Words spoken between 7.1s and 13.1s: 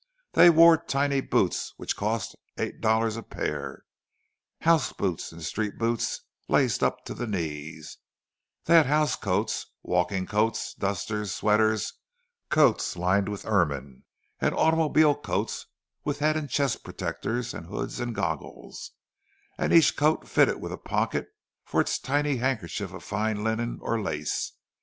the knees; they had house coats, walking coats, dusters, sweaters, coats